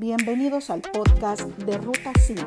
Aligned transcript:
Bienvenidos 0.00 0.70
al 0.70 0.80
podcast 0.80 1.40
de 1.42 1.76
Ruta 1.76 2.12
5. 2.16 2.40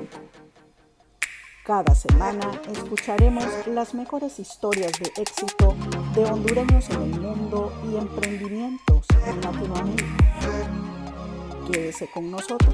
Cada 1.66 1.93
semana 1.95 2.50
escucharemos 2.72 3.43
las 3.67 3.93
mejores 3.93 4.40
historias 4.40 4.93
de 4.93 5.11
éxito 5.22 5.75
de 6.16 6.24
hondureños 6.24 6.90
en 6.92 7.01
el 7.01 7.19
mundo 7.19 7.74
y 7.92 7.98
emprendimientos 7.98 9.05
en 9.27 9.41
Latinoamérica. 9.41 10.05
Quédese 11.69 12.09
con 12.09 12.32
nosotros. 12.32 12.73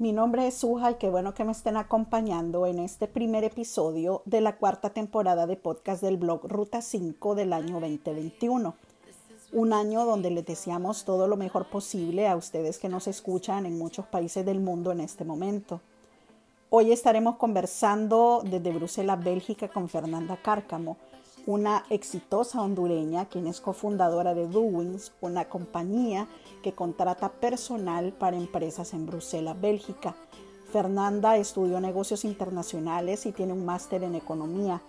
Mi 0.00 0.12
nombre 0.12 0.46
es 0.46 0.54
Suja 0.54 0.92
y 0.92 0.94
qué 0.94 1.10
bueno 1.10 1.34
que 1.34 1.44
me 1.44 1.52
estén 1.52 1.76
acompañando 1.76 2.64
en 2.64 2.78
este 2.78 3.06
primer 3.06 3.44
episodio 3.44 4.22
de 4.24 4.40
la 4.40 4.56
cuarta 4.56 4.88
temporada 4.88 5.46
de 5.46 5.56
podcast 5.56 6.00
del 6.00 6.16
blog 6.16 6.46
Ruta 6.50 6.80
5 6.80 7.34
del 7.34 7.52
año 7.52 7.80
2021. 7.80 8.74
Un 9.52 9.72
año 9.74 10.06
donde 10.06 10.30
les 10.30 10.46
deseamos 10.46 11.04
todo 11.04 11.28
lo 11.28 11.36
mejor 11.36 11.68
posible 11.68 12.28
a 12.28 12.36
ustedes 12.36 12.78
que 12.78 12.88
nos 12.88 13.08
escuchan 13.08 13.66
en 13.66 13.76
muchos 13.76 14.06
países 14.06 14.46
del 14.46 14.60
mundo 14.60 14.90
en 14.90 15.00
este 15.00 15.26
momento. 15.26 15.82
Hoy 16.70 16.92
estaremos 16.92 17.36
conversando 17.36 18.40
desde 18.42 18.72
Bruselas, 18.72 19.22
Bélgica, 19.22 19.68
con 19.68 19.90
Fernanda 19.90 20.38
Cárcamo, 20.38 20.96
una 21.46 21.84
exitosa 21.90 22.60
hondureña 22.60 23.26
quien 23.26 23.46
es 23.46 23.60
cofundadora 23.60 24.34
de 24.34 24.46
Doings, 24.46 25.12
una 25.20 25.46
compañía 25.46 26.28
que 26.62 26.72
contrata 26.72 27.30
personal 27.30 28.12
para 28.12 28.36
empresas 28.36 28.92
en 28.94 29.06
Bruselas, 29.06 29.60
Bélgica. 29.60 30.14
Fernanda 30.72 31.36
estudió 31.36 31.80
negocios 31.80 32.24
internacionales 32.24 33.26
y 33.26 33.32
tiene 33.32 33.52
un 33.52 33.64
máster 33.64 34.04
en 34.04 34.14
economía. 34.14 34.80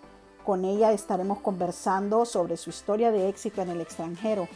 Con 0.45 0.66
ella 0.66 0.92
estaremos 0.92 1.40
conversando 1.40 2.25
sobre 2.25 2.58
su 2.58 2.70
historia 2.70 3.12
de 3.12 3.30
éxito 3.30 3.62
en 3.62 3.70
el 3.70 3.81
extranjero. 3.81 4.47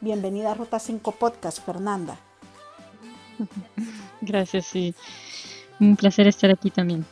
Bienvenida 0.00 0.52
a 0.52 0.54
Ruta 0.54 0.78
5 0.78 1.12
Podcast, 1.12 1.64
Fernanda. 1.64 2.18
Gracias, 4.20 4.66
sí. 4.66 4.94
Un 5.80 5.96
placer 5.96 6.26
estar 6.26 6.50
aquí 6.50 6.70
también. 6.70 7.04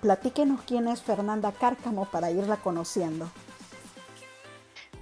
Platíquenos 0.00 0.60
quién 0.62 0.88
es 0.88 1.02
Fernanda 1.02 1.52
Cárcamo 1.52 2.04
para 2.06 2.30
irla 2.30 2.56
conociendo. 2.56 3.28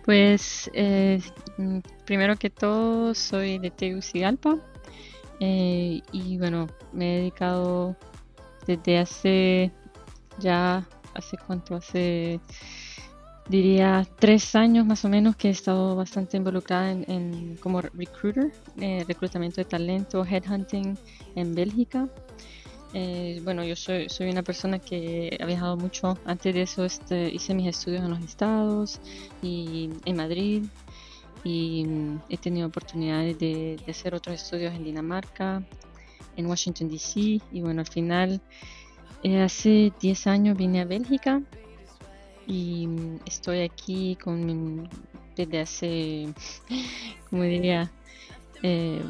Pues 0.05 0.71
eh, 0.73 1.21
primero 2.05 2.37
que 2.37 2.49
todo 2.49 3.13
soy 3.15 3.59
de 3.59 3.71
Tegucigalpa 3.71 4.57
eh, 5.41 6.01
y 6.13 6.39
bueno, 6.39 6.69
me 6.93 7.15
he 7.15 7.19
dedicado 7.19 7.97
desde 8.67 8.99
hace 8.99 9.73
ya, 10.39 10.87
hace 11.15 11.37
cuánto, 11.47 11.75
hace 11.75 12.41
diría 13.49 14.07
tres 14.19 14.55
años 14.55 14.87
más 14.87 15.05
o 15.05 15.09
menos 15.09 15.37
que 15.37 15.49
he 15.49 15.51
estado 15.51 15.95
bastante 15.97 16.37
involucrada 16.37 16.91
en, 16.91 17.57
como 17.61 17.81
recruiter, 17.81 18.53
eh, 18.81 19.05
reclutamiento 19.07 19.61
de 19.61 19.65
talento, 19.67 20.25
headhunting 20.25 20.99
en 21.35 21.55
Bélgica. 21.55 22.09
Eh, 22.93 23.41
bueno, 23.45 23.65
yo 23.65 23.77
soy, 23.77 24.09
soy 24.09 24.31
una 24.31 24.43
persona 24.43 24.79
que 24.79 25.37
ha 25.41 25.47
viajado 25.47 25.77
mucho. 25.77 26.19
Antes 26.25 26.55
de 26.55 26.63
eso 26.63 26.85
este, 26.85 27.29
hice 27.29 27.55
mis 27.55 27.69
estudios 27.69 28.03
en 28.03 28.11
los 28.11 28.21
estados 28.21 29.01
y 29.43 29.91
en 30.05 30.17
Madrid. 30.17 30.65
Y 31.45 31.85
mm, 31.85 32.21
he 32.29 32.37
tenido 32.39 32.67
oportunidades 32.67 33.39
de, 33.39 33.77
hacer 33.89 34.15
otros 34.15 34.43
estudios 34.43 34.75
en 34.75 34.85
Dinamarca, 34.85 35.63
en 36.37 36.47
Washington 36.47 36.89
DC 36.89 37.41
y 37.53 37.61
bueno, 37.61 37.81
al 37.81 37.87
final 37.87 38.41
eh, 39.23 39.41
hace 39.43 39.93
10 40.01 40.27
años 40.27 40.57
vine 40.57 40.81
a 40.81 40.85
Bélgica. 40.85 41.43
Y 42.47 42.87
mm, 42.87 43.21
estoy 43.27 43.61
aquí 43.61 44.17
con 44.17 44.89
desde 45.37 45.61
hace, 45.61 46.29
como 47.31 47.43
diría, 47.43 47.91
eh, 48.63 49.03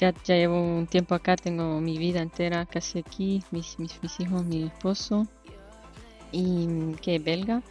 ya, 0.00 0.14
llevo 0.26 0.60
un 0.60 0.86
tiempo 0.86 1.14
acá, 1.14 1.36
tengo 1.36 1.80
mi 1.80 1.98
vida 1.98 2.22
entera 2.22 2.64
casi 2.64 3.00
aquí, 3.00 3.42
mis, 3.50 3.78
mis, 3.78 3.92
hijos, 4.18 4.44
mi 4.46 4.64
esposo, 4.64 5.26
y 6.32 6.94
que 7.02 7.16
es 7.16 7.24
belga. 7.24 7.62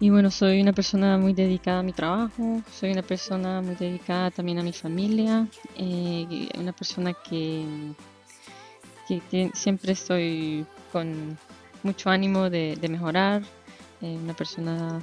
Y 0.00 0.10
bueno, 0.10 0.30
soy 0.30 0.60
una 0.60 0.72
persona 0.72 1.18
muy 1.18 1.32
dedicada 1.32 1.80
a 1.80 1.82
mi 1.82 1.92
trabajo, 1.92 2.62
soy 2.72 2.92
una 2.92 3.02
persona 3.02 3.60
muy 3.62 3.74
dedicada 3.74 4.30
también 4.30 4.58
a 4.58 4.62
mi 4.62 4.72
familia, 4.72 5.46
eh, 5.76 6.48
una 6.58 6.72
persona 6.72 7.12
que, 7.14 7.64
siempre 9.54 9.92
estoy 9.92 10.66
con 10.92 11.38
mucho 11.82 12.10
ánimo 12.10 12.50
de, 12.50 12.76
de 12.76 12.88
mejorar, 12.88 13.42
eh, 14.02 14.16
una 14.22 14.34
persona 14.34 15.00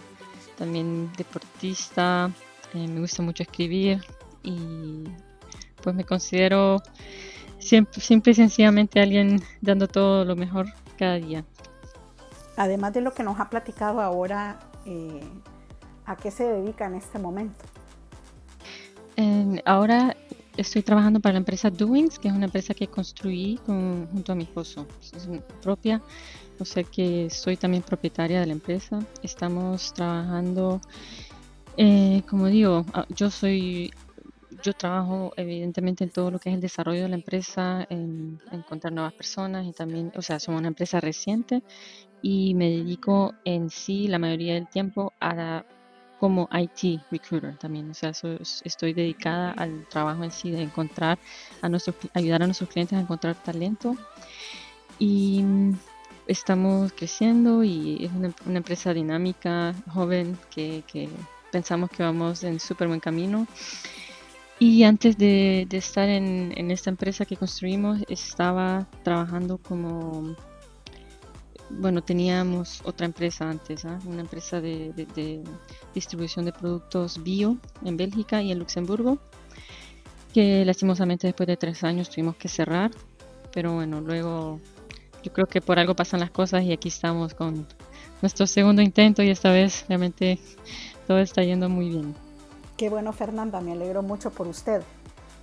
también 0.57 1.11
deportista, 1.17 2.31
eh, 2.73 2.87
me 2.87 2.99
gusta 2.99 3.21
mucho 3.21 3.43
escribir 3.43 4.01
y 4.43 5.03
pues 5.85 5.95
me 5.95 6.03
considero 6.03 6.81
siempre, 7.59 8.01
simple 8.01 8.31
y 8.31 8.35
sencillamente 8.35 8.99
alguien 8.99 9.41
dando 9.61 9.87
todo 9.87 10.25
lo 10.25 10.35
mejor 10.35 10.65
cada 10.97 11.15
día. 11.15 11.45
Además 12.57 12.93
de 12.93 13.01
lo 13.01 13.13
que 13.13 13.21
nos 13.23 13.39
ha 13.39 13.51
platicado 13.51 14.01
ahora, 14.01 14.59
eh, 14.85 15.21
¿a 16.07 16.15
qué 16.15 16.31
se 16.31 16.43
dedica 16.43 16.87
en 16.87 16.95
este 16.95 17.19
momento? 17.19 17.63
ahora 19.63 20.13
estoy 20.57 20.81
trabajando 20.81 21.21
para 21.21 21.33
la 21.33 21.37
empresa 21.37 21.69
Doings, 21.69 22.19
que 22.19 22.27
es 22.27 22.33
una 22.33 22.45
empresa 22.45 22.73
que 22.73 22.87
construí 22.87 23.57
junto 23.65 24.33
a 24.33 24.35
mi 24.35 24.43
esposo. 24.43 24.85
Es 25.01 25.29
propia, 25.61 26.01
o 26.59 26.65
sea 26.65 26.83
que 26.83 27.29
soy 27.29 27.55
también 27.55 27.81
propietaria 27.81 28.41
de 28.41 28.47
la 28.47 28.51
empresa. 28.51 28.99
Estamos 29.23 29.93
trabajando, 29.93 30.81
eh, 31.77 32.23
como 32.29 32.47
digo, 32.47 32.85
ah, 32.93 33.05
yo 33.07 33.31
soy 33.31 33.93
yo 34.65 34.73
trabajo 34.73 35.31
evidentemente 35.37 36.03
en 36.03 36.09
todo 36.09 36.31
lo 36.31 36.39
que 36.39 36.49
es 36.49 36.55
el 36.55 36.61
desarrollo 36.61 37.03
de 37.03 37.09
la 37.09 37.15
empresa, 37.15 37.85
en, 37.87 38.39
encontrar 38.51 38.91
nuevas 38.91 39.13
personas 39.13 39.65
y 39.67 39.73
también, 39.73 40.11
o 40.15 40.23
sea, 40.23 40.39
somos 40.39 40.59
una 40.59 40.69
empresa 40.69 40.99
reciente 40.99 41.61
y 42.23 42.55
me 42.55 42.71
dedico 42.71 43.35
en 43.45 43.69
sí 43.69 44.07
la 44.07 44.17
mayoría 44.17 44.55
del 44.55 44.67
tiempo 44.67 45.13
a 45.21 45.63
como 46.19 46.49
IT 46.51 47.01
recruiter 47.11 47.57
también, 47.57 47.91
o 47.91 47.93
sea, 47.93 48.11
estoy 48.63 48.93
dedicada 48.93 49.51
al 49.51 49.87
trabajo 49.87 50.23
en 50.23 50.31
sí 50.31 50.49
de 50.49 50.63
encontrar 50.63 51.19
a 51.61 51.69
nuestros, 51.69 51.95
ayudar 52.13 52.41
a 52.41 52.47
nuestros 52.47 52.69
clientes 52.69 52.97
a 52.97 53.01
encontrar 53.01 53.35
talento. 53.35 53.95
Y 54.97 55.43
estamos 56.25 56.93
creciendo 56.93 57.63
y 57.63 58.05
es 58.05 58.11
una, 58.13 58.57
empresa 58.57 58.93
dinámica, 58.93 59.75
joven, 59.93 60.39
que, 60.49 60.83
que 60.87 61.09
pensamos 61.51 61.89
que 61.91 62.01
vamos 62.01 62.43
en 62.43 62.59
súper 62.61 62.87
buen 62.87 63.01
camino 63.01 63.45
y 64.59 64.83
antes 64.83 65.17
de, 65.17 65.67
estar 65.71 66.07
en, 66.07 66.71
esta 66.71 66.89
empresa 66.89 67.25
que 67.25 67.35
construimos, 67.35 67.99
estaba 68.07 68.87
trabajando 69.03 69.57
como, 69.57 70.35
bueno, 71.69 72.01
teníamos 72.01 72.81
otra 72.85 73.05
empresa 73.05 73.49
antes, 73.49 73.83
¿ah? 73.83 73.99
una 74.05 74.21
empresa 74.21 74.61
de, 74.61 75.43
distribución 75.93 76.45
de 76.45 76.53
productos 76.53 77.21
bio 77.21 77.57
en 77.83 77.97
Bélgica 77.97 78.41
y 78.41 78.51
en 78.51 78.59
Luxemburgo, 78.59 79.19
que 80.33 80.63
lastimosamente 80.63 81.27
después 81.27 81.47
de 81.47 81.57
tres 81.57 81.83
años 81.83 82.09
tuvimos 82.09 82.37
que 82.37 82.47
cerrar, 82.47 82.91
pero 83.51 83.73
bueno, 83.73 83.99
luego 83.99 84.61
yo 85.21 85.33
creo 85.33 85.47
que 85.47 85.59
por 85.59 85.79
algo 85.79 85.95
pasan 85.95 86.21
las 86.21 86.31
cosas 86.31 86.63
y 86.63 86.71
aquí 86.71 86.87
estamos 86.87 87.33
con 87.33 87.67
nuestro 88.21 88.47
segundo 88.47 88.81
intento 88.81 89.21
y 89.21 89.29
esta 89.29 89.51
vez 89.51 89.85
realmente 89.89 90.39
todo 91.07 91.19
está 91.19 91.43
yendo 91.43 91.67
muy 91.67 91.89
bien. 91.89 92.24
Qué 92.77 92.89
bueno, 92.89 93.13
Fernanda, 93.13 93.61
me 93.61 93.71
alegro 93.71 94.03
mucho 94.03 94.31
por 94.31 94.47
usted. 94.47 94.81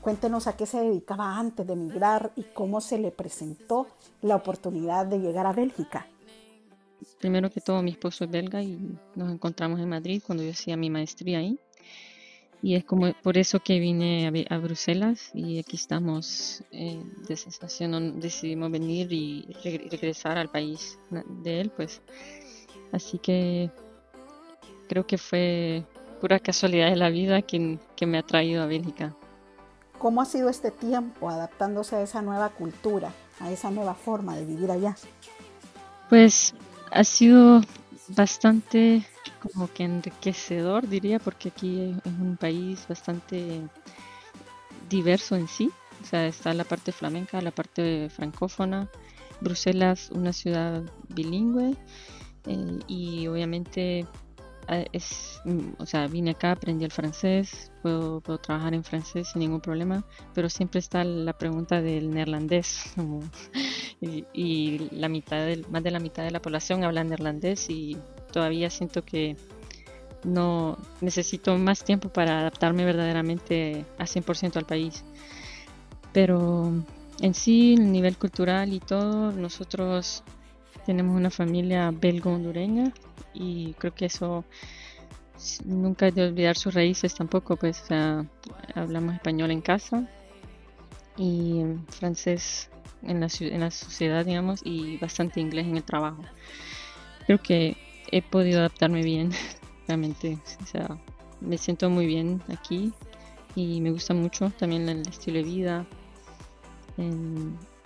Cuéntenos 0.03 0.47
a 0.47 0.57
qué 0.57 0.67
se 0.67 0.81
dedicaba 0.81 1.39
antes 1.39 1.67
de 1.67 1.73
emigrar 1.73 2.33
y 2.37 2.43
cómo 2.43 2.83
se 2.83 2.99
le 2.99 3.11
presentó 3.11 3.87
la 4.21 4.37
oportunidad 4.37 5.07
de 5.07 5.19
llegar 5.19 5.47
a 5.47 5.53
Bélgica. 5.55 6.07
Primero 7.21 7.51
que 7.51 7.63
todo, 7.63 7.83
mi 7.83 7.93
esposo 7.93 8.25
es 8.25 8.31
belga 8.31 8.63
y 8.63 8.99
nos 9.15 9.33
encontramos 9.33 9.81
en 9.81 9.89
Madrid 9.89 10.23
cuando 10.27 10.45
yo 10.45 10.51
hacía 10.51 10.77
mi 10.77 10.91
maestría 10.91 11.39
ahí. 11.39 11.59
Y 12.61 12.75
es 12.75 12.85
como 12.85 13.13
por 13.23 13.39
eso 13.39 13.61
que 13.61 13.81
vine 13.81 14.47
a, 14.51 14.59
Bruselas 14.59 15.31
y 15.35 15.59
aquí 15.59 15.77
estamos 15.77 16.63
eh, 16.71 17.03
decidimos 17.27 18.71
venir 18.71 19.13
y 19.13 19.49
regresar 19.91 20.37
al 20.37 20.51
país 20.51 20.99
de 21.11 21.61
él, 21.61 21.71
pues. 21.71 22.03
Así 22.93 23.19
que 23.19 23.71
creo 24.89 25.07
que 25.07 25.19
fue 25.19 25.85
pura 26.23 26.39
casualidad 26.39 26.89
de 26.89 26.95
la 26.95 27.11
vida 27.11 27.43
que, 27.43 27.81
que 27.97 28.07
me 28.07 28.17
ha 28.17 28.23
traído 28.23 28.63
a 28.63 28.67
Bélgica. 28.67 29.13
¿Cómo 29.99 30.23
ha 30.23 30.25
sido 30.25 30.51
este 30.51 30.71
tiempo 30.71 31.29
adaptándose 31.29 31.97
a 31.97 32.03
esa 32.03 32.23
nueva 32.23 32.51
cultura, 32.51 33.13
a 33.41 33.51
esa 33.51 33.73
nueva 33.73 33.97
forma 33.97 34.37
de 34.37 34.45
vivir 34.45 34.71
allá? 34.71 34.97
Pues 36.09 36.55
ha 36.93 37.03
sido 37.03 37.61
bastante 38.07 39.05
como 39.43 39.67
que 39.67 39.83
enriquecedor, 39.83 40.89
diría, 40.89 41.19
porque 41.19 41.49
aquí 41.49 41.93
es 42.05 42.13
un 42.13 42.37
país 42.37 42.87
bastante 42.89 43.61
diverso 44.89 45.35
en 45.35 45.49
sí. 45.49 45.73
O 46.03 46.07
sea, 46.07 46.29
está 46.29 46.55
la 46.55 46.63
parte 46.63 46.93
flamenca, 46.93 47.41
la 47.41 47.51
parte 47.51 48.09
francófona. 48.11 48.89
Bruselas, 49.41 50.11
una 50.13 50.33
ciudad 50.33 50.85
bilingüe. 51.09 51.75
Eh, 52.47 52.79
y 52.87 53.27
obviamente 53.27 54.07
es, 54.93 55.41
mm, 55.45 55.75
o 55.79 55.87
sea, 55.87 56.07
vine 56.07 56.33
acá, 56.33 56.53
aprendí 56.53 56.85
el 56.85 56.91
francés, 56.91 57.73
puedo, 57.83 58.21
puedo, 58.21 58.39
trabajar 58.39 58.75
en 58.75 58.85
francés 58.85 59.29
sin 59.29 59.41
ningún 59.41 59.61
problema, 59.61 60.05
pero 60.35 60.49
siempre 60.49 60.79
está 60.79 61.05
la 61.05 61.33
pregunta 61.33 61.81
del 61.83 62.11
neerlandés, 62.11 62.95
y, 64.01 64.79
la 64.91 65.09
mitad 65.09 65.45
del, 65.45 65.67
más 65.69 65.83
de 65.83 65.91
la 65.91 66.01
mitad 66.01 66.25
de 66.25 66.31
la 66.31 66.41
población 66.41 66.85
habla 66.85 67.05
neerlandés 67.05 67.69
y 67.71 67.97
todavía 68.33 68.71
siento 68.71 69.05
que 69.05 69.37
no 70.25 70.79
necesito 71.01 71.57
más 71.59 71.85
tiempo 71.85 72.09
para 72.09 72.41
adaptarme 72.41 72.85
verdaderamente 72.85 73.85
a 73.99 74.05
100% 74.05 74.57
al 74.57 74.67
país. 74.67 75.05
Pero 76.13 76.73
en 77.21 77.35
sí, 77.35 77.75
el 77.75 77.91
nivel 77.91 78.17
cultural 78.17 78.73
y 78.73 78.81
todo, 78.81 79.33
nosotros 79.33 80.23
tenemos 80.87 81.17
una 81.17 81.31
familia 81.31 81.91
belgo-hondureña 81.91 82.93
y 83.35 83.75
creo 83.75 83.95
que 83.95 84.07
eso 84.07 84.45
nunca 85.65 86.07
hay 86.07 86.13
de 86.13 86.29
olvidar 86.29 86.57
sus 86.57 86.75
raíces 86.75 87.15
tampoco, 87.15 87.57
pues 87.57 87.85
hablamos 88.75 89.15
español 89.15 89.51
en 89.51 89.61
casa 89.61 90.09
y 91.17 91.63
francés 91.89 92.71
en 93.03 93.21
la, 93.21 93.29
en 93.41 93.61
la 93.61 93.71
sociedad, 93.71 94.25
digamos, 94.25 94.61
y 94.65 94.97
bastante 94.99 95.41
inglés 95.41 95.67
en 95.67 95.77
el 95.77 95.85
trabajo. 95.85 96.23
Creo 97.27 97.39
que 97.43 97.77
he 98.11 98.23
podido 98.23 98.61
adaptarme 98.61 99.03
bien, 99.03 99.31
realmente, 99.89 100.39
o 100.63 100.67
sea, 100.67 100.99
me 101.41 101.59
siento 101.59 101.91
muy 101.91 102.07
bien 102.07 102.43
aquí 102.49 102.93
y 103.55 103.81
me 103.81 103.91
gusta 103.91 104.15
mucho 104.15 104.51
también 104.59 104.89
el 104.89 105.03
estilo 105.03 105.39
de 105.39 105.45
vida. 105.45 105.87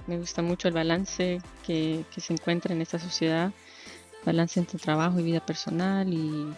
Me 0.06 0.18
gusta 0.18 0.42
mucho 0.42 0.68
el 0.68 0.74
balance 0.74 1.40
que, 1.64 2.04
que 2.14 2.20
se 2.20 2.32
encuentra 2.32 2.74
en 2.74 2.82
esta 2.82 2.98
sociedad 2.98 3.52
balance 4.26 4.58
entre 4.58 4.78
trabajo 4.78 5.20
y 5.20 5.22
vida 5.22 5.40
personal 5.40 6.12
y 6.12 6.52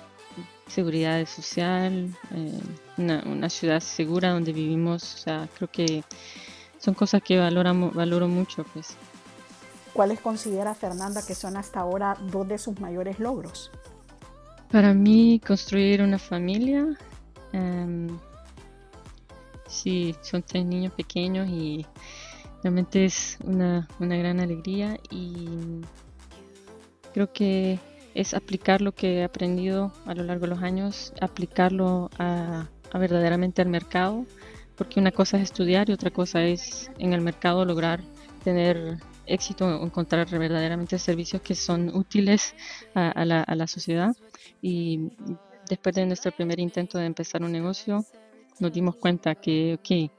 seguridad 0.67 1.25
social, 1.27 2.17
eh, 2.35 2.61
una, 2.97 3.49
ciudad 3.51 3.81
segura 3.81 4.31
donde 4.31 4.53
vivimos, 4.53 5.15
o 5.15 5.19
sea, 5.19 5.49
creo 5.57 5.71
que 5.71 6.03
son 6.79 6.95
cosas 6.95 7.23
que 7.23 7.39
valoramos, 7.39 7.95
valoro 7.95 8.27
mucho, 8.27 8.65
pues. 8.73 8.97
¿Cuáles 9.93 10.21
considera 10.21 10.75
Fernanda 10.75 11.23
que 11.27 11.35
son 11.35 11.57
hasta 11.57 11.81
ahora 11.81 12.17
dos 12.31 12.49
de 12.49 12.59
sus 12.59 12.81
mayores 12.81 13.19
logros? 13.19 13.71
Para 14.71 14.95
mí, 14.95 15.41
construir 15.45 16.03
una 16.03 16.19
familia. 16.19 16.87
Um, 17.53 18.19
sí, 19.67 20.15
son 20.21 20.43
tres 20.43 20.65
niños 20.65 20.93
pequeños 20.93 21.49
y 21.49 21.87
realmente 22.69 23.07
es 23.07 23.39
una, 23.45 23.89
una 23.99 24.17
gran 24.17 24.41
alegría 24.41 24.99
y 25.11 25.81
Creo 27.13 27.33
que 27.33 27.81
es 28.15 28.35
aplicar 28.35 28.81
lo 28.81 28.93
que 28.93 29.19
he 29.19 29.25
aprendido 29.25 29.93
a 30.07 30.15
lo 30.15 30.25
largo 30.25 30.43
de 30.43 30.51
los 30.51 30.63
años, 30.63 31.13
aplicarlo 31.21 32.11
a, 32.19 32.69
verdaderamente 32.95 33.63
al 33.63 33.69
mercado, 33.69 34.25
porque 34.77 35.01
una 35.01 35.11
cosa 35.11 35.37
es 35.37 35.45
estudiar 35.45 35.89
y 35.89 35.93
otra 35.93 36.11
cosa 36.11 36.45
es 36.45 36.91
en 36.99 37.13
el 37.13 37.21
mercado 37.21 37.65
lograr 37.65 38.03
tener 38.45 38.99
éxito, 39.27 39.83
encontrar 39.83 40.29
verdaderamente 40.31 40.99
servicios 40.99 41.43
que 41.43 41.55
son 41.55 41.95
útiles 41.95 42.55
a, 42.95 43.25
la, 43.25 43.43
a 43.43 43.55
la 43.55 43.67
sociedad. 43.67 44.15
Y 44.63 45.11
después 45.69 45.95
de 45.95 46.07
nuestro 46.07 46.31
primer 46.33 46.61
intento 46.61 46.99
de 46.99 47.07
empezar 47.07 47.43
un 47.43 47.51
negocio, 47.51 48.05
nos 48.61 48.73
dimos 48.73 48.97
cuenta 48.97 49.35
que, 49.35 49.75
ok, 49.75 50.13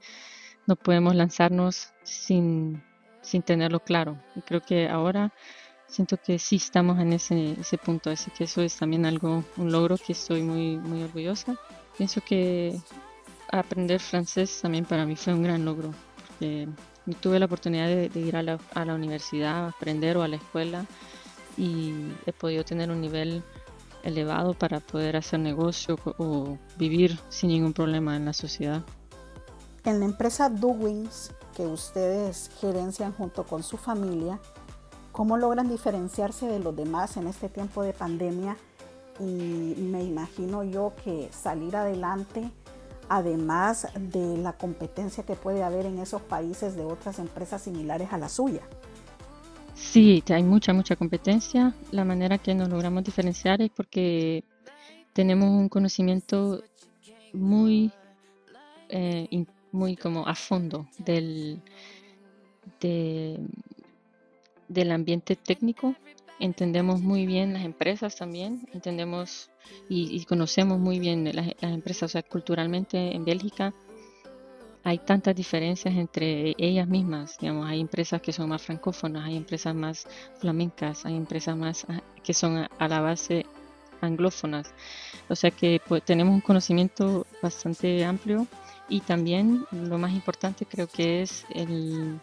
no 0.66 0.76
podemos 0.76 1.14
lanzarnos 1.14 1.92
sin, 2.02 2.82
sin 3.22 3.42
tenerlo 3.42 3.80
claro. 3.80 4.18
Y 4.36 4.40
creo 4.42 4.60
que 4.60 4.88
ahora 4.88 5.32
siento 5.86 6.16
que 6.16 6.38
sí 6.38 6.56
estamos 6.56 6.98
en 7.00 7.12
ese, 7.12 7.52
ese 7.60 7.76
punto, 7.78 8.10
así 8.10 8.30
que 8.30 8.44
eso 8.44 8.62
es 8.62 8.76
también 8.76 9.04
algo, 9.06 9.44
un 9.56 9.72
logro 9.72 9.96
que 9.96 10.12
estoy 10.12 10.42
muy, 10.42 10.76
muy 10.76 11.02
orgullosa. 11.02 11.56
Pienso 11.96 12.20
que 12.20 12.78
aprender 13.50 14.00
francés 14.00 14.60
también 14.62 14.84
para 14.84 15.04
mí 15.04 15.16
fue 15.16 15.34
un 15.34 15.42
gran 15.42 15.64
logro, 15.64 15.92
porque 16.28 16.68
tuve 17.20 17.38
la 17.38 17.46
oportunidad 17.46 17.88
de, 17.88 18.10
ir 18.20 18.36
a 18.36 18.42
la, 18.42 18.58
a 18.74 18.84
la, 18.84 18.94
universidad, 18.94 19.64
a 19.64 19.68
aprender 19.68 20.16
o 20.16 20.22
a 20.22 20.28
la 20.28 20.36
escuela 20.36 20.86
y 21.56 21.92
he 22.26 22.32
podido 22.32 22.64
tener 22.64 22.90
un 22.90 23.00
nivel 23.00 23.42
elevado 24.02 24.54
para 24.54 24.80
poder 24.80 25.16
hacer 25.16 25.40
negocio 25.40 25.98
o 26.18 26.56
vivir 26.78 27.18
sin 27.28 27.50
ningún 27.50 27.72
problema 27.72 28.16
en 28.16 28.24
la 28.24 28.32
sociedad. 28.32 28.82
En 29.84 30.00
la 30.00 30.04
empresa 30.04 30.48
Duwins, 30.48 31.32
que 31.54 31.66
ustedes 31.66 32.50
gerencian 32.60 33.12
junto 33.12 33.44
con 33.44 33.62
su 33.62 33.76
familia, 33.76 34.38
cómo 35.12 35.36
logran 35.36 35.68
diferenciarse 35.68 36.46
de 36.46 36.58
los 36.58 36.76
demás 36.76 37.16
en 37.16 37.26
este 37.26 37.48
tiempo 37.48 37.82
de 37.82 37.92
pandemia 37.92 38.56
y 39.18 39.74
me 39.78 40.02
imagino 40.02 40.64
yo 40.64 40.92
que 41.04 41.28
salir 41.32 41.76
adelante, 41.76 42.50
además 43.08 43.88
de 43.98 44.38
la 44.38 44.54
competencia 44.54 45.24
que 45.24 45.34
puede 45.34 45.62
haber 45.62 45.86
en 45.86 45.98
esos 45.98 46.22
países 46.22 46.76
de 46.76 46.84
otras 46.84 47.18
empresas 47.18 47.62
similares 47.62 48.12
a 48.12 48.18
la 48.18 48.28
suya. 48.28 48.62
Sí, 49.74 50.22
hay 50.28 50.42
mucha, 50.42 50.72
mucha 50.72 50.94
competencia. 50.94 51.74
La 51.90 52.04
manera 52.04 52.38
que 52.38 52.54
nos 52.54 52.68
logramos 52.68 53.02
diferenciar 53.02 53.62
es 53.62 53.70
porque 53.70 54.44
tenemos 55.12 55.48
un 55.48 55.68
conocimiento 55.68 56.62
muy, 57.32 57.90
eh, 58.88 59.26
muy 59.72 59.96
como 59.96 60.26
a 60.26 60.34
fondo 60.34 60.88
del, 60.98 61.62
de, 62.80 63.38
del 64.68 64.92
ambiente 64.92 65.36
técnico, 65.36 65.94
entendemos 66.38 67.00
muy 67.00 67.26
bien 67.26 67.52
las 67.52 67.64
empresas 67.64 68.16
también, 68.16 68.66
entendemos 68.72 69.50
y, 69.88 70.24
conocemos 70.24 70.78
muy 70.78 70.98
bien 70.98 71.24
las, 71.34 71.48
empresas, 71.60 72.02
o 72.04 72.12
sea, 72.12 72.22
culturalmente 72.22 73.14
en 73.14 73.24
Bélgica 73.24 73.74
hay 74.82 74.98
tantas 74.98 75.36
diferencias 75.36 75.94
entre 75.94 76.54
ellas 76.56 76.88
mismas, 76.88 77.36
digamos, 77.38 77.68
hay 77.68 77.80
empresas 77.80 78.22
que 78.22 78.32
son 78.32 78.48
más 78.48 78.62
francófonas, 78.62 79.26
hay 79.26 79.36
empresas 79.36 79.74
más 79.74 80.06
flamencas, 80.38 81.04
hay 81.04 81.16
empresas 81.16 81.56
más 81.56 81.84
ah, 81.88 82.00
que 82.24 82.32
son 82.32 82.66
a, 82.78 82.88
la 82.88 83.00
base 83.00 83.44
anglófonas, 84.00 84.72
o 85.28 85.36
sea 85.36 85.50
que 85.50 85.80
pues, 85.86 86.02
tenemos 86.04 86.34
un 86.34 86.40
conocimiento 86.40 87.26
bastante 87.42 88.02
amplio 88.04 88.46
y 88.90 89.00
también 89.00 89.64
lo 89.70 89.96
más 89.96 90.12
importante 90.12 90.66
creo 90.66 90.88
que 90.88 91.22
es 91.22 91.46
el, 91.54 92.20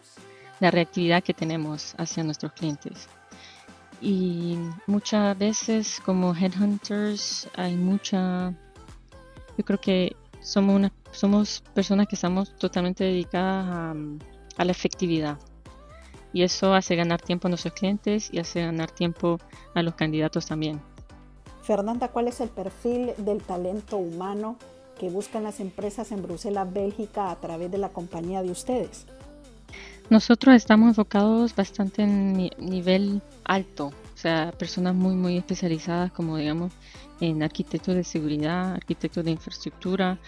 la 0.60 0.70
reactividad 0.70 1.22
que 1.22 1.34
tenemos 1.34 1.94
hacia 1.96 2.22
nuestros 2.22 2.52
clientes. 2.52 3.08
Y 4.00 4.58
muchas 4.86 5.36
veces 5.36 6.00
como 6.04 6.34
headhunters 6.34 7.48
hay 7.56 7.74
mucha, 7.74 8.50
yo 9.56 9.64
creo 9.64 9.80
que 9.80 10.14
somos, 10.40 10.76
una, 10.76 10.92
somos 11.10 11.64
personas 11.74 12.06
que 12.06 12.14
estamos 12.14 12.54
totalmente 12.56 13.02
dedicadas 13.02 13.66
a, 13.66 13.94
a 14.58 14.64
la 14.64 14.70
efectividad. 14.70 15.38
Y 16.32 16.42
eso 16.42 16.74
hace 16.74 16.94
ganar 16.94 17.22
tiempo 17.22 17.48
a 17.48 17.50
nuestros 17.50 17.72
clientes 17.72 18.28
y 18.30 18.38
hace 18.38 18.60
ganar 18.60 18.90
tiempo 18.90 19.40
a 19.74 19.82
los 19.82 19.94
candidatos 19.94 20.46
también. 20.46 20.80
Fernanda, 21.62 22.08
¿cuál 22.08 22.28
es 22.28 22.40
el 22.40 22.50
perfil 22.50 23.12
del 23.16 23.42
talento 23.42 23.96
humano 23.96 24.58
que 24.98 25.08
buscan 25.10 25.44
las 25.44 25.60
empresas 25.60 26.12
en 26.12 26.22
Bruselas, 26.22 26.72
Bélgica, 26.72 27.30
a 27.30 27.36
través 27.36 27.70
de 27.70 27.78
la 27.78 27.88
compañía 27.88 28.42
de 28.42 28.50
ustedes? 28.50 29.06
Nosotros 30.10 30.54
estamos 30.54 30.88
enfocados 30.88 31.54
bastante 31.54 32.02
en 32.02 32.50
nivel 32.58 33.20
alto, 33.44 33.86
o 33.88 34.16
sea, 34.16 34.52
personas 34.58 34.94
muy, 34.94 35.14
muy 35.14 35.36
especializadas 35.36 36.10
como 36.12 36.38
digamos 36.38 36.72
en 37.20 37.42
arquitectos 37.42 37.94
de 37.94 38.04
seguridad, 38.04 38.72
arquitectos 38.72 39.24
de 39.24 39.32
infraestructura, 39.32 40.18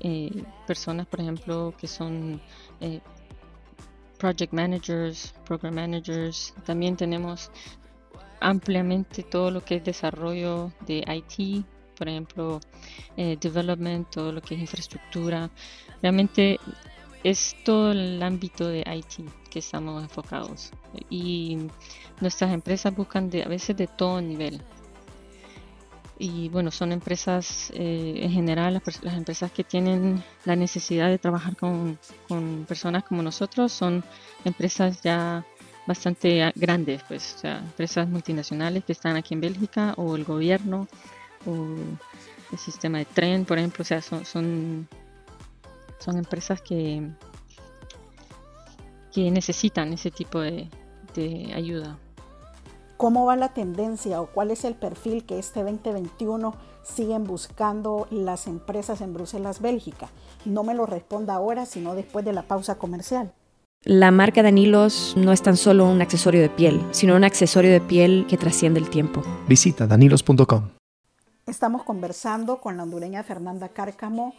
eh, 0.00 0.44
personas, 0.66 1.06
por 1.06 1.20
ejemplo, 1.20 1.74
que 1.78 1.88
son 1.88 2.40
eh, 2.80 3.00
project 4.18 4.52
managers, 4.52 5.34
program 5.44 5.74
managers. 5.74 6.54
También 6.64 6.96
tenemos 6.96 7.50
ampliamente 8.40 9.22
todo 9.22 9.50
lo 9.50 9.64
que 9.64 9.76
es 9.76 9.84
desarrollo 9.84 10.72
de 10.86 11.04
IT, 11.08 11.66
por 11.98 12.08
ejemplo, 12.08 12.60
eh, 13.16 13.36
development, 13.40 14.08
todo 14.08 14.30
lo 14.30 14.40
que 14.40 14.54
es 14.54 14.60
infraestructura. 14.60 15.50
Realmente 16.00 16.60
es 17.24 17.56
todo 17.64 17.90
el 17.90 18.22
ámbito 18.22 18.68
de 18.68 18.80
IT 18.80 19.28
que 19.50 19.58
estamos 19.58 20.02
enfocados. 20.02 20.70
Y 21.10 21.58
nuestras 22.20 22.52
empresas 22.52 22.94
buscan 22.94 23.28
de, 23.28 23.42
a 23.42 23.48
veces 23.48 23.76
de 23.76 23.86
todo 23.86 24.20
nivel. 24.20 24.62
Y 26.20 26.48
bueno 26.48 26.72
son 26.72 26.90
empresas 26.90 27.70
eh, 27.74 28.20
en 28.22 28.32
general 28.32 28.82
las, 29.02 29.14
empresas 29.14 29.52
que 29.52 29.62
tienen 29.62 30.24
la 30.44 30.56
necesidad 30.56 31.08
de 31.08 31.18
trabajar 31.18 31.56
con, 31.56 31.96
con, 32.26 32.64
personas 32.66 33.04
como 33.04 33.22
nosotros 33.22 33.70
son 33.70 34.02
empresas 34.44 35.00
ya 35.00 35.46
bastante 35.86 36.52
grandes 36.56 37.04
pues 37.06 37.36
o 37.36 37.38
sea 37.38 37.58
empresas 37.58 38.08
multinacionales 38.08 38.82
que 38.82 38.90
están 38.90 39.14
aquí 39.14 39.34
en 39.34 39.42
Bélgica 39.42 39.94
o 39.96 40.16
el 40.16 40.24
gobierno 40.24 40.88
o 41.46 41.66
el 42.52 42.58
sistema 42.58 42.98
de 42.98 43.04
tren 43.04 43.44
por 43.44 43.58
ejemplo 43.58 43.82
o 43.82 43.84
sea 43.84 44.00
son, 44.02 44.24
son 44.24 44.88
son 45.98 46.16
empresas 46.16 46.62
que, 46.62 47.08
que 49.12 49.30
necesitan 49.30 49.92
ese 49.92 50.10
tipo 50.10 50.40
de, 50.40 50.68
ayuda. 51.52 51.98
¿Cómo 52.96 53.26
va 53.26 53.34
la 53.34 53.52
tendencia 53.52 54.20
o 54.20 54.26
cuál 54.26 54.52
es 54.52 54.64
el 54.64 54.74
perfil 54.74 55.24
que 55.24 55.40
este 55.40 55.64
2021 55.64 56.54
siguen 56.84 57.24
buscando 57.24 58.06
las 58.10 58.46
empresas 58.46 59.00
en 59.00 59.14
Bruselas, 59.14 59.60
Bélgica? 59.60 60.10
No 60.44 60.62
me 60.62 60.74
lo 60.74 60.86
responda 60.86 61.34
ahora, 61.34 61.66
sino 61.66 61.96
después 61.96 62.24
de 62.24 62.32
la 62.32 62.42
pausa 62.42 62.76
comercial. 62.76 63.32
La 63.82 64.12
marca 64.12 64.44
Danilos 64.44 65.14
no 65.16 65.32
es 65.32 65.42
tan 65.42 65.56
solo 65.56 65.86
un 65.86 66.02
accesorio 66.02 66.40
de 66.40 66.50
piel, 66.50 66.80
sino 66.92 67.16
un 67.16 67.24
accesorio 67.24 67.72
de 67.72 67.80
piel 67.80 68.26
que 68.28 68.36
trasciende 68.36 68.78
el 68.78 68.90
tiempo. 68.90 69.22
Visita 69.48 69.88
danilos.com. 69.88 70.77
Estamos 71.48 71.82
conversando 71.82 72.58
con 72.58 72.76
la 72.76 72.82
hondureña 72.82 73.22
Fernanda 73.22 73.70
Cárcamo, 73.70 74.34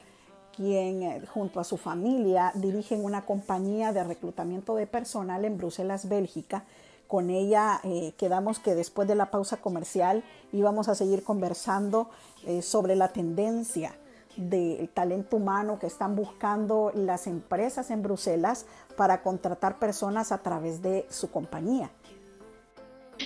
quien 0.55 1.01
eh, 1.01 1.21
junto 1.25 1.59
a 1.59 1.63
su 1.63 1.75
familia 1.75 2.51
dirigen 2.53 3.03
una 3.03 3.25
compañía 3.25 3.91
de 3.91 4.03
reclutamiento 4.03 4.75
de 4.75 4.85
personal 4.85 5.43
en 5.43 5.57
Bruselas, 5.57 6.07
Bélgica. 6.07 6.65
Con 7.07 7.31
ella 7.31 7.81
eh, 7.83 8.13
quedamos 8.15 8.59
que 8.59 8.75
después 8.75 9.07
de 9.07 9.15
la 9.15 9.31
pausa 9.31 9.57
comercial 9.57 10.23
íbamos 10.51 10.87
a 10.87 10.93
seguir 10.93 11.23
conversando 11.23 12.11
eh, 12.45 12.61
sobre 12.61 12.95
la 12.95 13.07
tendencia 13.07 13.95
del 14.37 14.87
talento 14.89 15.37
humano 15.37 15.79
que 15.79 15.87
están 15.87 16.15
buscando 16.15 16.91
las 16.93 17.25
empresas 17.25 17.89
en 17.89 18.03
Bruselas 18.03 18.67
para 18.95 19.23
contratar 19.23 19.79
personas 19.79 20.31
a 20.31 20.43
través 20.43 20.83
de 20.83 21.07
su 21.09 21.31
compañía. 21.31 21.89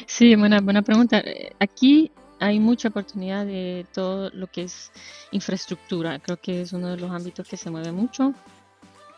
Sí, 0.08 0.38
buena, 0.38 0.62
buena 0.62 0.82
pregunta. 0.82 1.22
Aquí 1.60 2.14
hay 2.44 2.60
mucha 2.60 2.90
oportunidad 2.90 3.46
de 3.46 3.86
todo 3.94 4.30
lo 4.32 4.48
que 4.48 4.64
es 4.64 4.92
infraestructura. 5.32 6.20
Creo 6.20 6.36
que 6.36 6.62
es 6.62 6.74
uno 6.74 6.90
de 6.90 6.98
los 6.98 7.10
ámbitos 7.10 7.48
que 7.48 7.56
se 7.56 7.70
mueve 7.70 7.94
mucho. 7.94 8.34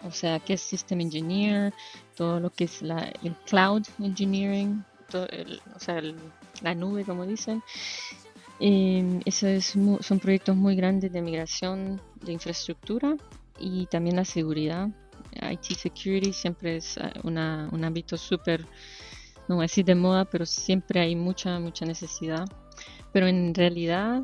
O 0.03 0.12
sea, 0.12 0.39
que 0.39 0.53
es 0.53 0.62
System 0.62 1.01
Engineer, 1.01 1.74
todo 2.15 2.39
lo 2.39 2.51
que 2.51 2.65
es 2.65 2.84
la, 2.84 3.12
el 3.24 3.36
Cloud 3.48 3.82
Engineering, 4.00 4.86
o 5.12 5.79
sea, 5.79 6.03
la 6.62 6.75
nube, 6.75 7.03
como 7.03 7.25
dicen. 7.25 7.63
Eh, 8.60 9.22
es, 9.25 9.75
son 10.01 10.20
proyectos 10.20 10.55
muy 10.55 10.75
grandes 10.75 11.12
de 11.12 11.22
migración 11.22 12.00
de 12.22 12.32
infraestructura 12.32 13.17
y 13.58 13.88
también 13.88 14.17
la 14.17 14.25
seguridad. 14.25 14.89
IT 15.51 15.63
Security 15.77 16.32
siempre 16.32 16.77
es 16.77 16.98
ah, 17.00 17.12
una, 17.24 17.70
un 17.72 17.84
ámbito 17.84 18.17
súper, 18.17 18.62
no 19.48 19.55
voy 19.55 19.63
a 19.63 19.67
decir 19.67 19.84
de 19.84 19.96
moda, 19.96 20.25
pero 20.25 20.46
siempre 20.46 21.00
hay 21.00 21.15
mucha, 21.15 21.60
mucha 21.60 21.86
necesidad 21.86 22.46
pero 23.16 23.28
en 23.28 23.56
realidad 23.56 24.24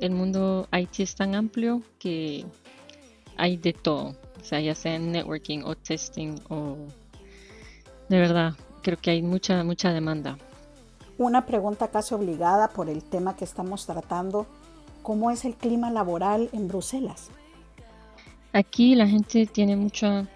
el 0.00 0.10
mundo 0.10 0.66
IT 0.72 0.98
es 0.98 1.14
tan 1.14 1.36
amplio 1.36 1.80
que 2.00 2.44
hay 3.36 3.56
de 3.56 3.72
todo, 3.72 4.16
o 4.40 4.42
sea, 4.42 4.58
ya 4.58 4.74
sea 4.74 4.96
en 4.96 5.12
networking 5.12 5.60
o 5.62 5.76
testing 5.76 6.34
o 6.48 6.76
de 8.08 8.18
verdad, 8.18 8.54
creo 8.82 8.98
que 8.98 9.12
hay 9.12 9.22
mucha, 9.22 9.62
mucha 9.62 9.92
demanda. 9.92 10.36
Una 11.18 11.46
pregunta 11.46 11.86
casi 11.86 12.12
obligada 12.12 12.70
por 12.70 12.90
el 12.90 13.04
tema 13.04 13.36
que 13.36 13.44
estamos 13.44 13.86
tratando, 13.86 14.48
¿cómo 15.04 15.30
es 15.30 15.44
el 15.44 15.54
clima 15.54 15.88
laboral 15.92 16.50
en 16.52 16.66
Bruselas? 16.66 17.30
Aquí 18.52 18.96
la 18.96 19.06
gente 19.06 19.46
tiene 19.46 19.76
mucho, 19.76 20.26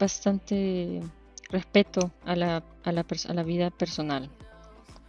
bastante 0.00 1.00
respeto 1.48 2.10
a 2.24 2.34
la, 2.34 2.64
a 2.82 2.90
la, 2.90 3.06
a 3.28 3.34
la 3.34 3.42
vida 3.44 3.70
personal. 3.70 4.28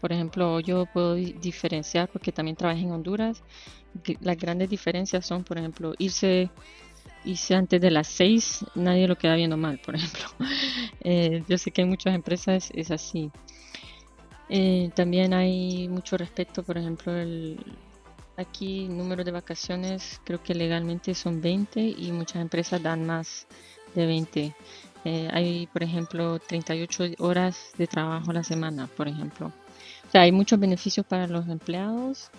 Por 0.02 0.12
ejemplo, 0.12 0.60
yo 0.60 0.86
puedo 0.86 1.16
diferenciar 1.16 2.10
porque 2.10 2.32
también 2.32 2.56
trabajé 2.56 2.82
en 2.82 2.92
Honduras. 2.92 3.44
Las 4.22 4.38
grandes 4.38 4.70
diferencias 4.70 5.26
son, 5.26 5.44
por 5.44 5.58
ejemplo, 5.58 5.94
irse, 5.98 6.50
irse 7.26 7.56
antes 7.56 7.82
de 7.82 7.92
las 7.92 8.08
seis, 8.08 8.66
nadie 8.76 9.08
lo 9.08 9.18
queda 9.18 9.36
viendo 9.36 9.58
mal, 9.58 9.80
por 9.80 9.96
ejemplo. 9.96 10.24
Eh, 11.02 11.44
yo 11.48 11.58
sé 11.58 11.72
que 11.72 11.82
en 11.82 11.90
muchas 11.90 12.16
empresas 12.16 12.72
es 12.74 12.92
así. 12.92 13.32
Eh, 14.50 14.90
también 14.96 15.34
hay 15.34 15.88
mucho 15.90 16.18
respeto, 16.18 16.64
por 16.64 16.78
ejemplo, 16.78 17.16
el, 17.16 17.60
aquí 18.40 18.88
número 18.88 19.24
de 19.24 19.32
vacaciones 19.32 20.22
creo 20.24 20.42
que 20.42 20.56
legalmente 20.56 21.14
son 21.14 21.42
20 21.42 21.82
y 21.82 22.12
muchas 22.12 22.42
empresas 22.42 22.82
dan 22.82 23.06
más 23.06 23.48
de 23.94 24.06
20. 24.06 24.56
Eh, 25.06 25.30
hay, 25.32 25.68
por 25.68 25.84
ejemplo, 25.84 26.40
38 26.40 27.16
horas 27.20 27.72
de 27.78 27.88
trabajo 27.88 28.32
a 28.32 28.34
la 28.34 28.44
semana, 28.44 28.88
por 28.88 29.08
ejemplo. 29.08 29.52
Hay 30.14 30.32
muchos 30.32 30.60
beneficios 30.60 31.06
para 31.06 31.28
los 31.28 31.48
empleados 31.48 32.32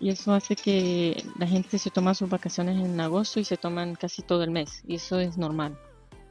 y 0.00 0.10
eso 0.10 0.32
hace 0.32 0.56
que 0.56 1.22
la 1.38 1.46
gente 1.46 1.78
se 1.78 1.90
toma 1.90 2.14
sus 2.14 2.28
vacaciones 2.28 2.84
en 2.84 3.00
agosto 3.00 3.38
y 3.38 3.44
se 3.44 3.56
toman 3.56 3.94
casi 3.94 4.22
todo 4.22 4.42
el 4.42 4.50
mes 4.50 4.82
y 4.86 4.96
eso 4.96 5.20
es 5.20 5.38
normal. 5.38 5.78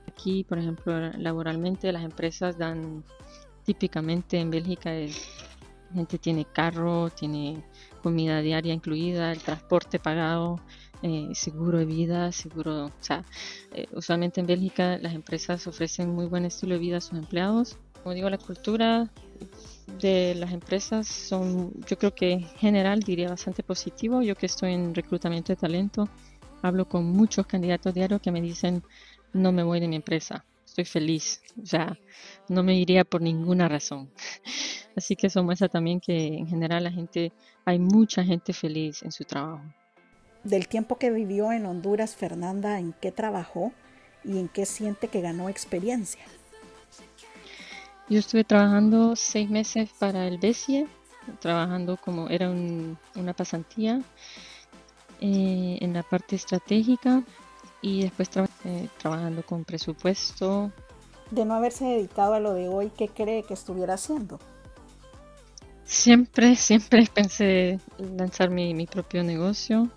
Aquí, 0.08 0.44
por 0.44 0.60
ejemplo, 0.60 0.94
laboralmente 1.18 1.92
las 1.94 2.04
empresas 2.04 2.58
dan 2.58 3.06
típicamente 3.64 4.40
en 4.40 4.50
Bélgica 4.50 4.92
la 4.92 5.96
gente 5.96 6.18
tiene 6.18 6.46
carro, 6.46 7.10
tiene 7.10 7.64
comida 8.04 8.42
diaria 8.42 8.74
incluida, 8.74 9.32
el 9.32 9.40
transporte 9.40 10.00
pagado, 10.00 10.60
eh, 11.04 11.30
seguro 11.34 11.80
de 11.80 11.86
vida, 11.86 12.32
seguro, 12.32 12.86
o 12.86 12.92
sea, 13.00 13.24
eh, 13.74 13.88
usualmente 13.94 14.42
en 14.42 14.48
Bélgica 14.48 14.98
las 14.98 15.14
empresas 15.14 15.66
ofrecen 15.68 16.10
muy 16.10 16.26
buen 16.26 16.46
estilo 16.46 16.74
de 16.76 16.80
vida 16.80 16.98
a 16.98 17.02
sus 17.02 17.18
empleados. 17.18 17.78
Como 18.04 18.16
digo, 18.16 18.30
la 18.30 18.38
cultura 18.38 19.10
de 20.00 20.36
las 20.36 20.52
empresas 20.52 21.08
son, 21.08 21.74
yo 21.86 21.98
creo 21.98 22.14
que 22.14 22.34
en 22.34 22.44
general 22.44 23.02
diría 23.02 23.30
bastante 23.30 23.64
positivo. 23.64 24.22
Yo 24.22 24.36
que 24.36 24.46
estoy 24.46 24.74
en 24.74 24.94
reclutamiento 24.96 25.54
de 25.54 25.58
talento, 25.58 26.10
hablo 26.62 26.88
con 26.88 27.06
muchos 27.06 27.46
candidatos 27.48 27.94
diarios 27.94 28.22
que 28.22 28.32
me 28.32 28.42
dicen, 28.42 28.84
no 29.34 29.52
me 29.52 29.64
voy 29.64 29.80
de 29.80 29.88
mi 29.88 29.96
empresa, 29.96 30.46
estoy 30.66 30.86
feliz, 30.86 31.42
o 31.62 31.66
sea, 31.66 31.98
no 32.48 32.64
me 32.64 32.76
iría 32.76 33.04
por 33.04 33.22
ninguna 33.22 33.68
razón. 33.68 34.10
Así 34.96 35.16
que 35.16 35.28
eso 35.28 35.44
muestra 35.44 35.70
también 35.70 36.00
que 36.00 36.28
en 36.28 36.48
general 36.48 36.84
la 36.84 36.92
gente, 36.92 37.32
hay 37.66 37.80
mucha 37.80 38.24
gente 38.24 38.54
feliz 38.54 39.04
en 39.04 39.12
su 39.12 39.24
trabajo. 39.24 39.64
Del 40.44 40.68
tiempo 40.68 40.98
que 40.98 41.12
vivió 41.12 41.52
en 41.52 41.66
Honduras, 41.66 42.16
Fernanda, 42.16 42.80
¿en 42.80 42.94
qué 43.00 43.12
trabajó 43.12 43.72
y 44.24 44.40
en 44.40 44.50
qué 44.50 44.66
siente 44.66 45.08
que 45.08 45.22
ganó 45.22 45.50
experiencia? 45.50 46.24
Yo 48.12 48.20
estuve 48.20 48.44
trabajando 48.44 49.16
seis 49.16 49.50
meses 49.50 49.90
para 49.98 50.28
el 50.28 50.38
BESIE, 50.38 50.86
trabajando 51.40 51.96
como 51.96 52.28
era 52.28 52.50
una 52.50 53.34
pasantía 53.34 54.02
eh, 55.22 55.78
en 55.80 55.94
la 55.94 56.04
parte 56.04 56.36
estratégica 56.36 57.24
y 57.82 58.02
después 58.02 58.30
eh, 58.66 58.90
trabajando 58.98 59.44
con 59.44 59.64
presupuesto. 59.64 60.74
De 61.30 61.46
no 61.46 61.54
haberse 61.54 61.86
dedicado 61.86 62.34
a 62.34 62.42
lo 62.42 62.54
de 62.54 62.68
hoy, 62.68 62.92
¿qué 62.98 63.08
cree 63.08 63.44
que 63.44 63.54
estuviera 63.54 63.94
haciendo? 63.94 64.40
Siempre, 65.86 66.58
siempre 66.58 67.08
pensé 67.14 67.80
lanzar 67.98 68.50
mi, 68.50 68.74
mi 68.74 68.88
propio 68.88 69.24
negocio. 69.24 69.90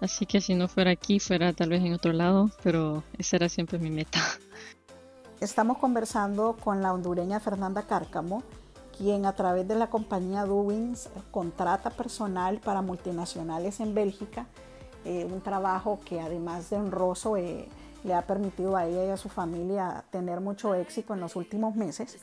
Así 0.00 0.26
que 0.26 0.40
si 0.40 0.56
no 0.56 0.66
fuera 0.66 0.90
aquí, 0.90 1.20
fuera 1.20 1.52
tal 1.52 1.68
vez 1.68 1.80
en 1.80 1.94
otro 1.94 2.12
lado, 2.12 2.50
pero 2.64 3.04
esa 3.16 3.36
era 3.36 3.48
siempre 3.48 3.78
mi 3.78 3.90
meta. 3.90 4.18
Estamos 5.40 5.78
conversando 5.78 6.56
con 6.64 6.82
la 6.82 6.92
hondureña 6.92 7.38
Fernanda 7.38 7.82
Cárcamo, 7.82 8.42
quien 8.96 9.24
a 9.24 9.36
través 9.36 9.68
de 9.68 9.76
la 9.76 9.88
compañía 9.88 10.44
Duwins 10.44 11.08
contrata 11.30 11.90
personal 11.90 12.58
para 12.58 12.82
multinacionales 12.82 13.78
en 13.78 13.94
Bélgica, 13.94 14.46
eh, 15.04 15.28
un 15.32 15.40
trabajo 15.40 16.00
que 16.04 16.20
además 16.20 16.70
de 16.70 16.76
honroso 16.78 17.36
eh, 17.36 17.68
le 18.02 18.14
ha 18.14 18.26
permitido 18.26 18.76
a 18.76 18.86
ella 18.86 19.04
y 19.04 19.10
a 19.10 19.16
su 19.16 19.28
familia 19.28 20.04
tener 20.10 20.40
mucho 20.40 20.74
éxito 20.74 21.14
en 21.14 21.20
los 21.20 21.36
últimos 21.36 21.76
meses. 21.76 22.18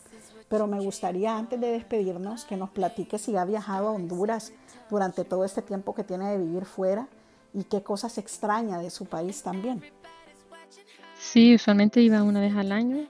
Pero 0.49 0.67
me 0.67 0.81
gustaría 0.81 1.37
antes 1.37 1.61
de 1.61 1.71
despedirnos 1.71 2.43
que 2.43 2.57
nos 2.57 2.71
platique 2.71 3.17
si 3.17 3.37
ha 3.37 3.45
viajado 3.45 3.87
a 3.87 3.91
Honduras 3.91 4.51
durante 4.89 5.23
todo 5.23 5.45
este 5.45 5.61
tiempo 5.61 5.95
que 5.95 6.03
tiene 6.03 6.31
de 6.31 6.37
vivir 6.37 6.65
fuera 6.65 7.07
y 7.53 7.63
qué 7.63 7.81
cosas 7.81 8.17
extraña 8.17 8.77
de 8.77 8.89
su 8.89 9.05
país 9.05 9.41
también. 9.41 9.81
Sí, 11.35 11.53
usualmente 11.53 11.99
iba 11.99 12.23
una 12.23 12.39
vez 12.39 12.55
al 12.55 12.71
año, 12.71 13.09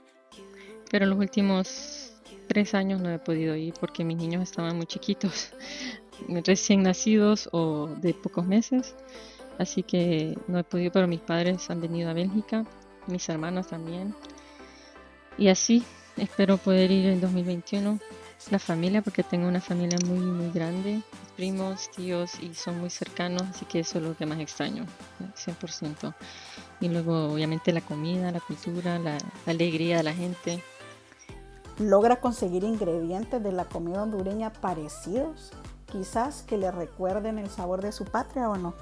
pero 0.90 1.06
los 1.06 1.16
últimos 1.16 2.12
tres 2.48 2.74
años 2.74 3.00
no 3.00 3.08
he 3.08 3.20
podido 3.20 3.54
ir 3.54 3.72
porque 3.78 4.02
mis 4.02 4.16
niños 4.16 4.42
estaban 4.42 4.74
muy 4.74 4.86
chiquitos, 4.86 5.52
recién 6.44 6.82
nacidos 6.82 7.48
o 7.52 7.86
de 7.86 8.14
pocos 8.14 8.44
meses, 8.44 8.96
así 9.58 9.84
que 9.84 10.36
no 10.48 10.58
he 10.58 10.64
podido, 10.64 10.90
pero 10.90 11.06
mis 11.06 11.20
padres 11.20 11.70
han 11.70 11.80
venido 11.80 12.10
a 12.10 12.14
Bélgica, 12.14 12.64
mis 13.06 13.28
hermanos 13.28 13.68
también, 13.68 14.12
y 15.38 15.46
así 15.46 15.84
espero 16.16 16.56
poder 16.56 16.90
ir 16.90 17.06
en 17.06 17.20
2021 17.20 18.00
la 18.50 18.58
familia 18.58 19.02
porque 19.02 19.22
tengo 19.22 19.48
una 19.48 19.60
familia 19.60 19.98
muy 20.06 20.20
muy 20.20 20.50
grande 20.50 21.00
primos 21.36 21.90
tíos 21.90 22.38
y 22.40 22.54
son 22.54 22.78
muy 22.80 22.90
cercanos 22.90 23.42
así 23.42 23.64
que 23.64 23.80
eso 23.80 23.98
es 23.98 24.04
lo 24.04 24.16
que 24.16 24.26
más 24.26 24.38
extraño 24.38 24.86
100% 25.34 26.14
y 26.80 26.88
luego 26.88 27.32
obviamente 27.32 27.72
la 27.72 27.80
comida 27.80 28.30
la 28.30 28.40
cultura 28.40 28.98
la, 28.98 29.18
alegría 29.46 29.98
de 29.98 30.02
la 30.02 30.14
gente. 30.14 30.62
Logra 31.78 32.20
conseguir 32.20 32.64
ingredientes 32.64 33.42
de 33.42 33.52
la 33.52 33.66
comida 33.66 34.02
hondureña 34.02 34.52
parecidos 34.52 35.52
quizás 35.90 36.42
que 36.42 36.56
le 36.56 36.70
recuerden 36.70 37.38
el 37.38 37.50
sabor 37.50 37.82
de 37.82 37.92
su 37.92 38.04
patria 38.04 38.48
o 38.48 38.56
no 38.56 38.74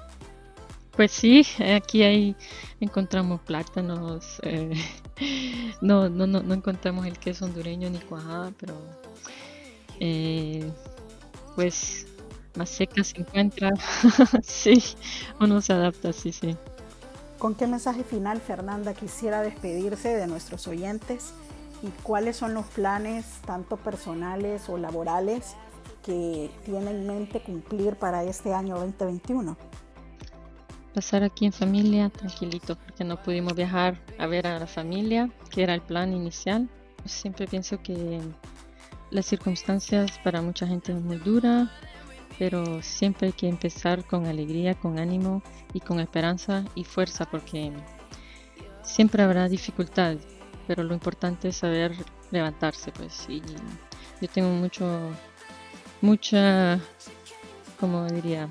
pues 0.97 1.11
sí, 1.11 1.45
aquí 1.75 2.05
hay 2.05 2.37
encontramos 2.79 3.41
plátanos, 3.41 4.39
eh, 4.45 4.75
no, 5.81 6.09
no, 6.09 6.25
no, 6.29 6.41
no 6.41 6.55
encontramos 6.55 7.05
el 7.07 7.19
queso 7.19 7.47
hondureño 7.47 7.91
ni 7.91 7.99
cuajada, 7.99 8.53
pero 8.61 8.75
eh, 10.01 10.71
pues 11.55 12.07
más 12.57 12.71
seca 12.71 13.03
se 13.03 13.19
encuentra. 13.21 13.71
sí, 14.43 14.83
uno 15.41 15.61
se 15.61 15.73
adapta, 15.73 16.13
sí, 16.13 16.33
sí. 16.33 16.57
¿Con 17.39 17.55
qué 17.55 17.67
mensaje 17.67 18.05
final 18.05 18.41
Fernanda 18.41 18.95
quisiera 18.95 19.43
despedirse 19.43 20.17
de 20.17 20.27
nuestros 20.27 20.67
oyentes 20.67 21.33
y 21.83 21.89
cuáles 22.03 22.37
son 22.37 22.55
los 22.55 22.65
planes, 22.67 23.27
tanto 23.45 23.77
personales 23.77 24.69
o 24.69 24.79
laborales, 24.79 25.55
que 26.05 26.51
tiene 26.65 26.91
en 26.91 27.07
mente 27.07 27.41
cumplir 27.41 27.97
para 27.97 28.25
este 28.25 28.55
año 28.55 28.79
2021? 28.79 29.57
Pasar 30.95 31.25
aquí 31.25 31.45
en 31.45 31.53
familia, 31.53 32.09
tranquilito, 32.09 32.77
porque 32.77 33.03
no 33.05 33.21
pudimos 33.21 33.55
viajar 33.55 34.01
a 34.19 34.27
ver 34.27 34.47
a 34.47 34.59
la 34.61 34.67
familia, 34.67 35.29
que 35.51 35.65
era 35.65 35.75
el 35.75 35.83
plan 35.83 36.15
inicial. 36.15 36.69
Siempre 37.05 37.47
pienso 37.47 37.83
que 37.83 38.21
las 39.15 39.27
circunstancias 39.27 40.19
para 40.25 40.43
mucha 40.43 40.67
gente 40.67 40.91
es 40.91 41.01
muy 41.01 41.19
dura, 41.19 41.71
pero 42.37 42.83
siempre 42.83 43.29
hay 43.29 43.33
que 43.33 43.49
empezar 43.49 44.05
con 44.05 44.27
alegría, 44.27 44.75
con 44.75 44.99
ánimo 44.99 45.41
y 45.73 45.79
con 45.79 46.01
esperanza 46.01 46.65
y 46.75 46.83
fuerza, 46.83 47.25
porque 47.25 47.73
siempre 48.83 49.23
habrá 49.23 49.49
dificultad, 49.49 50.17
pero 50.67 50.83
lo 50.83 50.95
importante 50.95 51.49
es 51.49 51.57
saber 51.57 51.95
levantarse, 52.33 52.91
pues. 52.91 53.25
Y 53.29 53.41
yo 54.21 54.29
tengo 54.29 54.49
mucho, 54.49 55.13
mucha, 56.01 56.81
como 57.79 58.07
diría, 58.07 58.49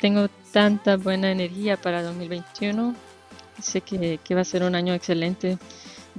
tengo 0.00 0.28
tanta 0.52 0.96
buena 0.96 1.32
energía 1.32 1.76
para 1.76 2.04
2021. 2.04 2.94
Sé 3.60 3.80
que, 3.80 4.20
va 4.36 4.42
a 4.42 4.44
ser 4.44 4.62
un 4.62 4.76
año 4.76 4.94
excelente 4.94 5.58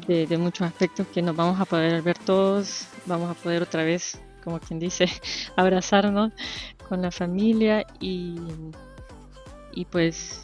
de, 0.07 0.27
de 0.27 0.37
muchos 0.37 0.67
aspectos 0.67 1.07
que 1.07 1.21
nos 1.21 1.35
vamos 1.35 1.59
a 1.59 1.65
poder 1.65 2.01
ver 2.01 2.17
todos, 2.17 2.87
vamos 3.05 3.29
a 3.29 3.33
poder 3.33 3.63
otra 3.63 3.83
vez 3.83 4.19
como 4.43 4.59
quien 4.59 4.79
dice, 4.79 5.05
abrazarnos 5.55 6.31
con 6.87 7.01
la 7.01 7.11
familia 7.11 7.85
y, 7.99 8.37
y 9.73 9.85
pues 9.85 10.41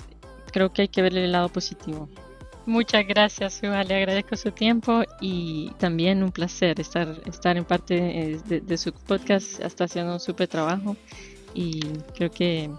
creo 0.51 0.71
que 0.71 0.83
hay 0.83 0.87
que 0.87 1.01
verle 1.01 1.25
el 1.25 1.31
lado 1.31 1.49
positivo. 1.49 2.07
Muchas 2.67 3.05
gracias. 3.05 3.61
Le 3.61 3.95
agradezco 3.95 4.35
su 4.35 4.51
tiempo 4.51 5.03
y 5.21 5.71
también 5.77 6.23
un 6.23 6.31
placer 6.31 6.79
estar, 6.79 7.21
estar 7.25 7.57
en 7.57 7.65
parte 7.65 7.95
eh, 7.95 8.39
de, 8.43 8.77
su 8.77 8.91
podcast. 8.91 9.59
Está 9.59 9.83
haciendo 9.83 10.13
un 10.13 10.19
súper 10.19 10.47
trabajo 10.47 10.95
y 11.53 11.79
creo 12.15 12.31
que 12.31 12.71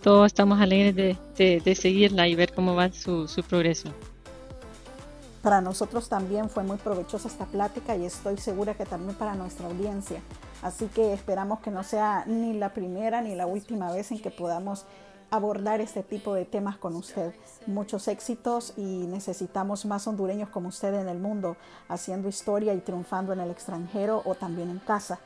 todos 0.00 0.26
estamos 0.26 0.60
alegres 0.60 0.94
de, 0.94 1.60
de, 1.60 1.74
seguirla 1.74 2.28
y 2.28 2.36
ver 2.36 2.52
cómo 2.52 2.76
va 2.76 2.92
su, 2.92 3.26
su 3.26 3.42
progreso. 3.42 3.92
Para 5.46 5.60
nosotros 5.60 6.08
también 6.08 6.50
fue 6.50 6.64
muy 6.64 6.76
provechosa 6.76 7.28
esta 7.28 7.44
plática 7.44 7.94
y 7.94 8.04
estoy 8.04 8.36
segura 8.36 8.74
que 8.74 8.84
también 8.84 9.16
para 9.16 9.36
nuestra 9.36 9.68
audiencia. 9.68 10.20
Así 10.60 10.86
que 10.86 11.12
esperamos 11.12 11.60
que 11.60 11.70
no 11.70 11.84
sea 11.84 12.24
ni 12.26 12.52
la 12.54 12.74
primera 12.74 13.20
ni 13.20 13.36
la 13.36 13.46
última 13.46 13.92
vez 13.92 14.10
en 14.10 14.20
que 14.20 14.32
podamos 14.32 14.86
abordar 15.30 15.80
este 15.80 16.02
tipo 16.02 16.34
de 16.34 16.46
temas 16.46 16.78
con 16.78 16.96
usted. 16.96 17.32
Muchos 17.68 18.08
éxitos 18.08 18.72
y 18.76 19.06
necesitamos 19.06 19.86
más 19.86 20.08
hondureños 20.08 20.48
como 20.48 20.70
usted 20.70 20.92
en 20.94 21.08
el 21.08 21.20
mundo, 21.20 21.56
haciendo 21.88 22.28
historia 22.28 22.74
y 22.74 22.80
triunfando 22.80 23.32
en 23.32 23.38
el 23.38 23.52
extranjero 23.52 24.22
o 24.24 24.34
también 24.34 24.68
en 24.68 24.80
casa. 24.80 25.20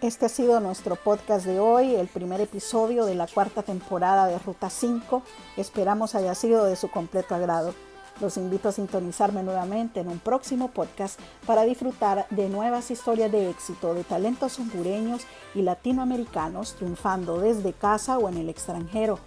Este 0.00 0.24
ha 0.24 0.30
sido 0.30 0.58
nuestro 0.58 0.96
podcast 0.96 1.44
de 1.44 1.60
hoy, 1.60 1.96
el 1.96 2.08
primer 2.08 2.40
episodio 2.40 3.04
de 3.04 3.14
la 3.14 3.26
cuarta 3.26 3.62
temporada 3.62 4.26
de 4.26 4.38
Ruta 4.38 4.70
5. 4.70 5.22
Esperamos 5.58 6.14
haya 6.14 6.34
sido 6.34 6.64
de 6.64 6.76
su 6.76 6.90
completo 6.90 7.34
agrado. 7.34 7.74
Los 8.22 8.36
invito 8.36 8.68
a 8.68 8.72
sintonizarme 8.72 9.42
nuevamente 9.42 9.98
en 9.98 10.06
un 10.06 10.20
próximo 10.20 10.68
podcast 10.68 11.18
para 11.44 11.64
disfrutar 11.64 12.28
de 12.30 12.48
nuevas 12.48 12.92
historias 12.92 13.32
de 13.32 13.50
éxito 13.50 13.94
de 13.94 14.04
talentos 14.04 14.60
hondureños 14.60 15.22
y 15.56 15.62
latinoamericanos 15.62 16.76
triunfando 16.76 17.40
desde 17.40 17.72
casa 17.72 18.18
o 18.18 18.28
en 18.28 18.36
el 18.36 18.48
extranjero. 18.48 19.18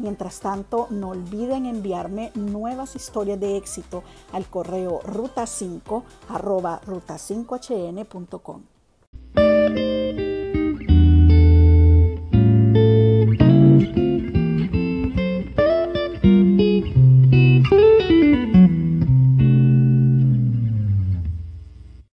Mientras 0.00 0.40
tanto, 0.40 0.88
no 0.90 1.10
olviden 1.10 1.64
enviarme 1.64 2.32
nuevas 2.34 2.96
historias 2.96 3.38
de 3.38 3.56
éxito 3.56 4.02
al 4.32 4.46
correo 4.46 5.00
ruta5 5.02 6.02
ruta5hn.com. 6.28 8.62